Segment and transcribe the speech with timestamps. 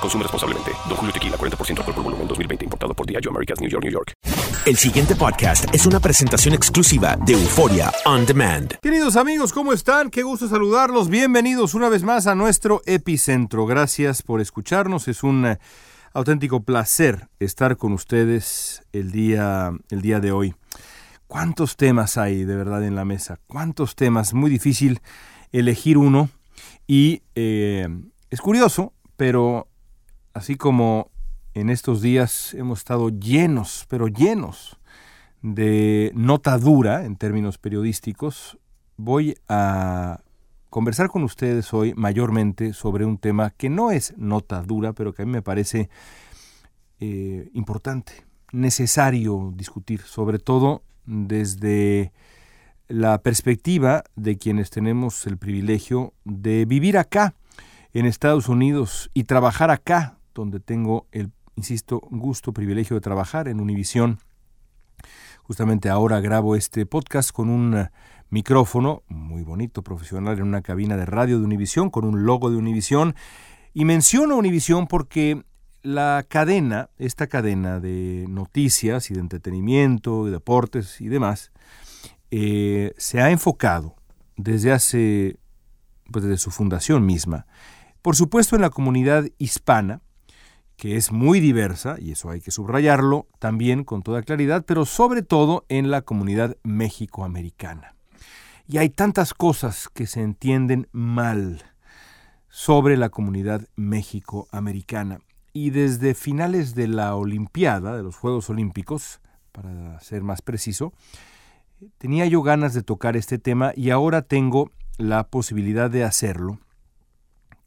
[0.00, 0.70] Consume responsablemente.
[0.88, 2.64] Don Julio Tequila, 40% alcohol por volumen, 2020.
[2.64, 4.12] Importado por Diageo Americas, New York, New York.
[4.66, 8.74] El siguiente podcast es una presentación exclusiva de Euforia On Demand.
[8.80, 10.10] Queridos amigos, ¿cómo están?
[10.10, 11.08] Qué gusto saludarlos.
[11.08, 13.66] Bienvenidos una vez más a nuestro epicentro.
[13.66, 15.06] Gracias por escucharnos.
[15.08, 15.58] Es un eh,
[16.14, 20.54] auténtico placer estar con ustedes el día, el día de hoy.
[21.26, 23.38] ¿Cuántos temas hay de verdad en la mesa?
[23.46, 24.34] ¿Cuántos temas?
[24.34, 25.00] Muy difícil
[25.52, 26.28] elegir uno.
[26.86, 27.88] Y eh,
[28.30, 29.69] es curioso, pero
[30.34, 31.10] así como
[31.54, 34.78] en estos días hemos estado llenos, pero llenos
[35.42, 38.58] de nota dura en términos periodísticos,
[38.96, 40.20] voy a
[40.68, 45.22] conversar con ustedes hoy mayormente sobre un tema que no es nota dura, pero que
[45.22, 45.90] a mí me parece
[47.00, 52.12] eh, importante, necesario discutir, sobre todo desde
[52.88, 57.34] la perspectiva de quienes tenemos el privilegio de vivir acá,
[57.92, 63.60] en Estados Unidos, y trabajar acá, donde tengo el, insisto, gusto, privilegio de trabajar en
[63.60, 64.18] Univisión.
[65.42, 67.90] Justamente ahora grabo este podcast con un eh,
[68.30, 72.56] micrófono muy bonito, profesional, en una cabina de radio de Univisión, con un logo de
[72.56, 73.14] Univisión.
[73.74, 75.42] Y menciono Univisión porque
[75.82, 81.52] la cadena, esta cadena de noticias y de entretenimiento, de deportes y demás,
[82.30, 83.96] eh, se ha enfocado
[84.36, 85.38] desde hace,
[86.10, 87.46] pues desde su fundación misma,
[88.02, 90.00] por supuesto en la comunidad hispana,
[90.80, 95.20] que es muy diversa, y eso hay que subrayarlo también con toda claridad, pero sobre
[95.20, 97.94] todo en la comunidad mexicoamericana.
[98.66, 101.62] Y hay tantas cosas que se entienden mal
[102.48, 105.18] sobre la comunidad mexicoamericana.
[105.52, 109.20] Y desde finales de la Olimpiada, de los Juegos Olímpicos,
[109.52, 110.94] para ser más preciso,
[111.98, 116.58] tenía yo ganas de tocar este tema y ahora tengo la posibilidad de hacerlo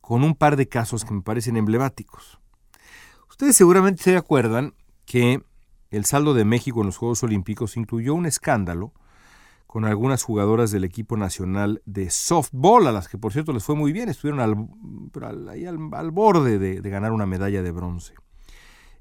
[0.00, 2.41] con un par de casos que me parecen emblemáticos.
[3.32, 4.74] Ustedes seguramente se acuerdan
[5.06, 5.42] que
[5.90, 8.92] el saldo de México en los Juegos Olímpicos incluyó un escándalo
[9.66, 13.74] con algunas jugadoras del equipo nacional de softball, a las que por cierto les fue
[13.74, 14.68] muy bien, estuvieron al,
[15.94, 18.12] al, borde de, ganar una medalla de bronce.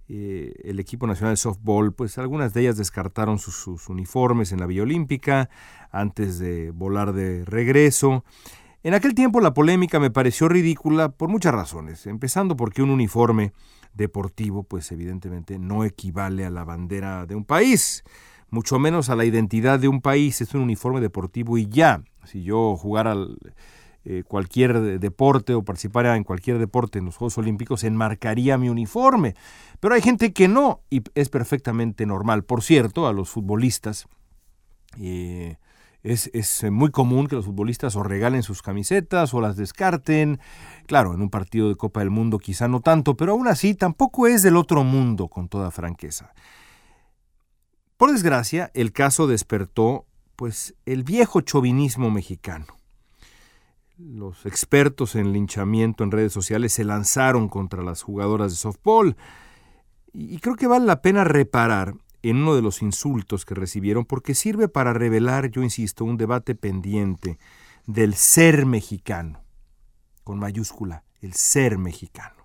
[0.07, 4.61] Eh, el equipo nacional de softball, pues algunas de ellas descartaron sus, sus uniformes en
[4.61, 5.49] la Villa Olímpica
[5.91, 8.23] antes de volar de regreso.
[8.81, 13.51] En aquel tiempo la polémica me pareció ridícula por muchas razones, empezando porque un uniforme
[13.93, 18.03] deportivo, pues evidentemente no equivale a la bandera de un país,
[18.49, 22.03] mucho menos a la identidad de un país, es un uniforme deportivo y ya.
[22.25, 23.15] Si yo jugara
[24.03, 29.35] eh, cualquier deporte o participara en cualquier deporte en los Juegos Olímpicos, enmarcaría mi uniforme.
[29.79, 32.43] Pero hay gente que no, y es perfectamente normal.
[32.43, 34.07] Por cierto, a los futbolistas,
[34.99, 35.57] eh,
[36.03, 40.39] es, muy común que los futbolistas o regalen sus camisetas o las descarten.
[40.87, 44.27] Claro, en un partido de Copa del Mundo quizá no tanto, pero aún así tampoco
[44.27, 46.33] es del otro mundo, con toda franqueza.
[47.97, 52.65] Por desgracia, el caso despertó pues el viejo chauvinismo mexicano.
[53.97, 59.15] Los expertos en linchamiento en redes sociales se lanzaron contra las jugadoras de softball
[60.13, 61.93] y creo que vale la pena reparar
[62.23, 66.55] en uno de los insultos que recibieron porque sirve para revelar, yo insisto, un debate
[66.55, 67.39] pendiente
[67.87, 69.43] del ser mexicano,
[70.23, 72.41] con mayúscula, el ser mexicano.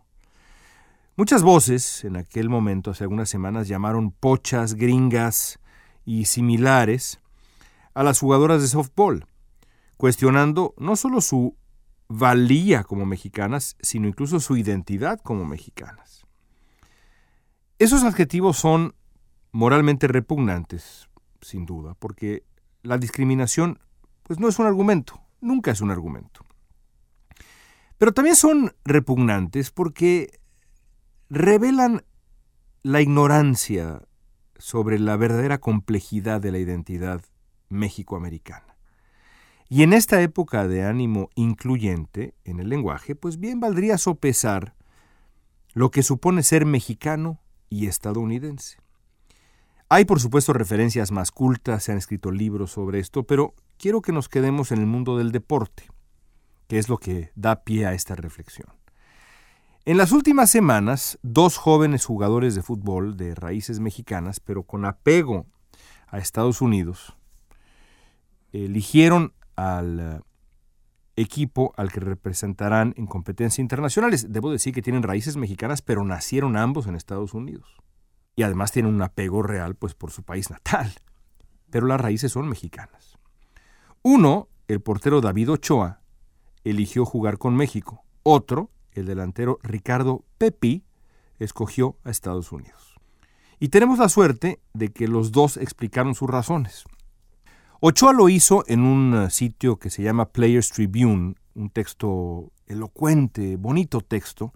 [1.17, 5.59] Muchas voces en aquel momento, hace algunas semanas, llamaron pochas, gringas
[6.05, 7.21] y similares
[7.95, 9.27] a las jugadoras de softball,
[9.97, 11.57] cuestionando no solo su
[12.09, 16.27] valía como mexicanas, sino incluso su identidad como mexicanas.
[17.79, 18.95] Esos adjetivos son
[19.57, 21.09] moralmente repugnantes,
[21.41, 22.45] sin duda, porque
[22.83, 23.79] la discriminación
[24.23, 26.45] pues no es un argumento, nunca es un argumento.
[27.97, 30.41] Pero también son repugnantes porque
[31.31, 32.05] revelan
[32.83, 34.03] la ignorancia
[34.59, 37.23] sobre la verdadera complejidad de la identidad
[37.71, 38.77] mexicoamericana.
[39.71, 44.75] Y en esta época de ánimo incluyente en el lenguaje, pues bien valdría sopesar
[45.73, 47.41] lo que supone ser mexicano
[47.71, 48.86] y estadounidense.
[49.89, 54.11] Hay por supuesto referencias más cultas, se han escrito libros sobre esto, pero quiero que
[54.11, 55.85] nos quedemos en el mundo del deporte,
[56.67, 58.69] que es lo que da pie a esta reflexión.
[59.85, 65.47] En las últimas semanas, dos jóvenes jugadores de fútbol de raíces mexicanas, pero con apego
[66.09, 67.17] a Estados Unidos,
[68.51, 70.21] eligieron al eh,
[71.15, 74.33] equipo al que representarán en competencias internacionales.
[74.33, 77.77] Debo decir que tienen raíces mexicanas, pero nacieron ambos en Estados Unidos.
[78.37, 80.93] Y además tienen un apego real pues por su país natal.
[81.71, 83.19] Pero las raíces son mexicanas.
[84.03, 86.01] Uno, el portero David Ochoa,
[86.63, 88.05] eligió jugar con México.
[88.23, 90.85] Otro, el delantero Ricardo Pepi,
[91.39, 92.95] escogió a Estados Unidos.
[93.59, 96.85] Y tenemos la suerte de que los dos explicaron sus razones.
[97.81, 103.57] Ochoa lo hizo en un eh, sitio que se llama Players Tribune, un texto elocuente,
[103.57, 104.53] bonito texto,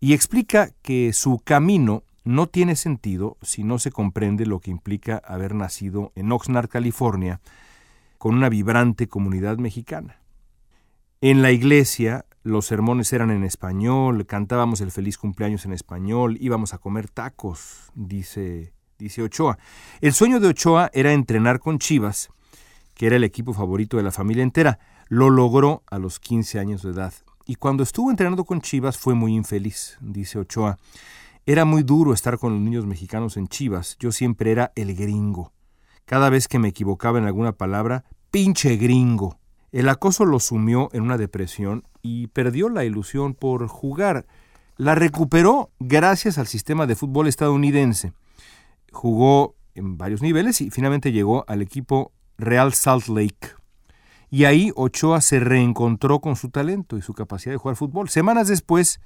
[0.00, 5.22] y explica que su camino no tiene sentido si no se comprende lo que implica
[5.24, 7.40] haber nacido en Oxnard, California,
[8.18, 10.20] con una vibrante comunidad mexicana.
[11.20, 16.72] En la iglesia los sermones eran en español, cantábamos el feliz cumpleaños en español, íbamos
[16.72, 19.58] a comer tacos, dice, dice Ochoa.
[20.00, 22.30] El sueño de Ochoa era entrenar con Chivas
[23.00, 24.78] que era el equipo favorito de la familia entera.
[25.08, 27.14] Lo logró a los 15 años de edad.
[27.46, 30.76] Y cuando estuvo entrenando con Chivas fue muy infeliz, dice Ochoa.
[31.46, 33.96] Era muy duro estar con los niños mexicanos en Chivas.
[33.98, 35.52] Yo siempre era el gringo.
[36.04, 39.38] Cada vez que me equivocaba en alguna palabra, pinche gringo.
[39.72, 44.26] El acoso lo sumió en una depresión y perdió la ilusión por jugar.
[44.76, 48.12] La recuperó gracias al sistema de fútbol estadounidense.
[48.92, 53.54] Jugó en varios niveles y finalmente llegó al equipo Real Salt Lake.
[54.30, 58.08] Y ahí Ochoa se reencontró con su talento y su capacidad de jugar fútbol.
[58.08, 59.00] Semanas después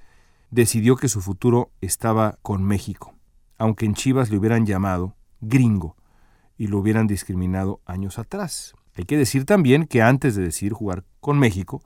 [0.50, 3.14] decidió que su futuro estaba con México,
[3.58, 5.96] aunque en Chivas le hubieran llamado gringo
[6.56, 8.74] y lo hubieran discriminado años atrás.
[8.96, 11.82] Hay que decir también que antes de decidir jugar con México,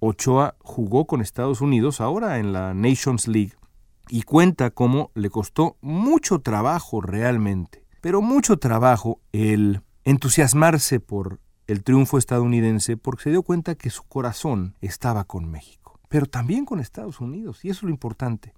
[0.00, 3.52] Ochoa jugó con Estados Unidos ahora en la Nations League
[4.08, 11.38] y cuenta cómo le costó mucho trabajo realmente, pero mucho trabajo el entusiasmarse por
[11.68, 15.79] el triunfo estadounidense porque se dio cuenta que su corazón estaba con México,
[16.10, 18.52] pero también con Estados Unidos, y eso es lo importante.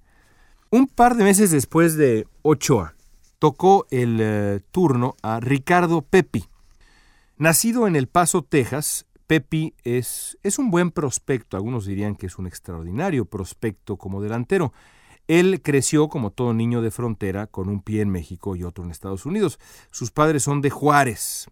[0.71, 2.95] Un par de meses después de Ochoa,
[3.39, 6.47] tocó el eh, turno a Ricardo Pepi.
[7.37, 12.39] Nacido en El Paso, Texas, Pepi es, es un buen prospecto, algunos dirían que es
[12.39, 14.73] un extraordinario prospecto como delantero.
[15.29, 18.91] Él creció como todo niño de frontera con un pie en México y otro en
[18.91, 19.59] Estados Unidos.
[19.91, 21.49] Sus padres son de Juárez.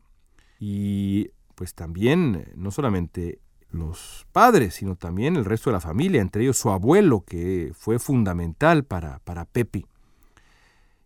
[0.58, 3.38] Y pues también, eh, no solamente
[3.70, 7.98] los padres, sino también el resto de la familia, entre ellos su abuelo, que fue
[7.98, 9.86] fundamental para, para Pepi.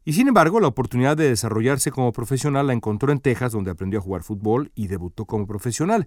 [0.05, 3.99] Y sin embargo, la oportunidad de desarrollarse como profesional la encontró en Texas, donde aprendió
[3.99, 6.07] a jugar fútbol y debutó como profesional.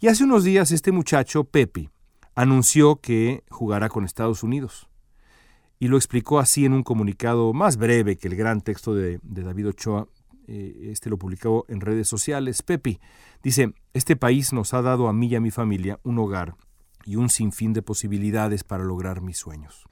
[0.00, 1.88] Y hace unos días este muchacho, Pepi,
[2.34, 4.88] anunció que jugará con Estados Unidos
[5.80, 9.68] y lo explicó así en un comunicado más breve que el gran texto de, David
[9.68, 10.08] Ochoa.
[10.48, 12.62] Eh, este lo publicó en redes sociales.
[12.62, 12.98] Pepi
[13.42, 16.56] dice, este país nos ha dado a mí y a mi familia un hogar
[17.04, 19.84] y un sinfín de posibilidades para lograr mis sueños.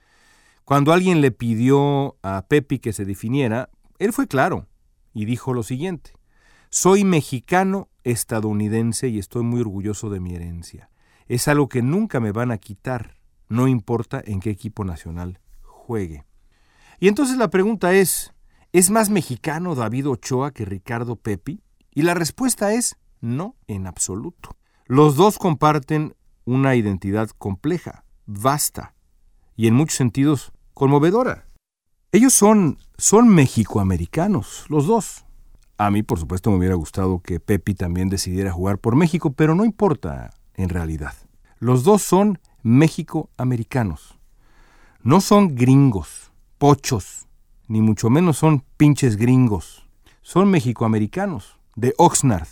[0.64, 3.68] Cuando alguien le pidió a Pepi que se definiera,
[3.98, 4.66] él fue claro
[5.12, 6.12] y dijo lo siguiente,
[6.70, 10.90] soy mexicano estadounidense y estoy muy orgulloso de mi herencia.
[11.26, 13.16] Es algo que nunca me van a quitar,
[13.48, 16.24] no importa en qué equipo nacional juegue.
[16.98, 18.32] Y entonces la pregunta es,
[18.76, 21.62] ¿es más mexicano David Ochoa que Ricardo Pepi?
[21.94, 24.50] Y la respuesta es no, en absoluto.
[24.84, 28.94] Los dos comparten una identidad compleja, vasta
[29.56, 31.46] y en muchos sentidos conmovedora.
[32.12, 35.24] Ellos son, son mexicoamericanos, los dos.
[35.78, 39.54] A mí, por supuesto, me hubiera gustado que Pepi también decidiera jugar por México, pero
[39.54, 41.14] no importa en realidad.
[41.60, 44.18] Los dos son mexicoamericanos.
[45.00, 47.25] No son gringos, pochos,
[47.68, 49.86] ni mucho menos son pinches gringos.
[50.22, 52.48] Son mexicoamericanos, de Oxnard,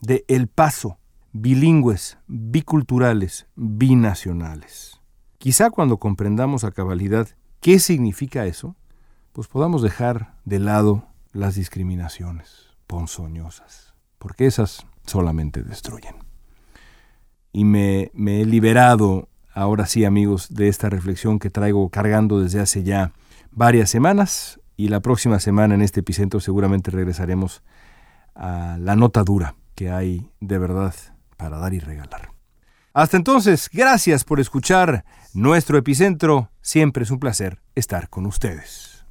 [0.00, 0.98] de El Paso,
[1.32, 5.00] bilingües, biculturales, binacionales.
[5.38, 7.28] Quizá cuando comprendamos a cabalidad
[7.60, 8.76] qué significa eso,
[9.32, 16.16] pues podamos dejar de lado las discriminaciones ponzoñosas, porque esas solamente destruyen.
[17.52, 22.60] Y me, me he liberado ahora sí amigos de esta reflexión que traigo cargando desde
[22.60, 23.12] hace ya
[23.58, 27.62] varias semanas y la próxima semana en este epicentro seguramente regresaremos
[28.34, 30.94] a la nota dura que hay de verdad
[31.36, 32.30] para dar y regalar.
[32.94, 36.50] Hasta entonces, gracias por escuchar nuestro epicentro.
[36.62, 39.04] Siempre es un placer estar con ustedes.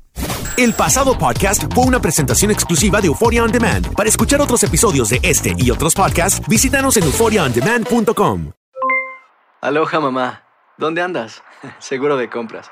[0.58, 3.94] El pasado podcast fue una presentación exclusiva de Euphoria On Demand.
[3.94, 8.51] Para escuchar otros episodios de este y otros podcasts, visítanos en euphoriaondemand.com.
[9.62, 10.44] Aloha mamá,
[10.77, 11.44] ¿dónde andas?
[11.80, 12.72] Seguro de compras.